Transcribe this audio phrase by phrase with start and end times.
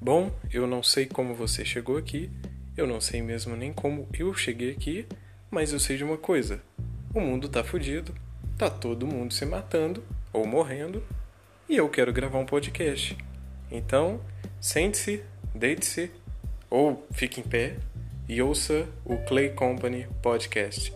[0.00, 2.30] Bom, eu não sei como você chegou aqui,
[2.76, 5.06] eu não sei mesmo nem como eu cheguei aqui,
[5.50, 6.62] mas eu sei de uma coisa:
[7.12, 8.14] o mundo tá fudido,
[8.56, 11.02] tá todo mundo se matando ou morrendo,
[11.68, 13.18] e eu quero gravar um podcast.
[13.70, 14.20] Então,
[14.60, 15.22] sente-se,
[15.52, 16.10] deite-se
[16.70, 17.76] ou fique em pé
[18.28, 20.92] e ouça o Clay Company Podcast.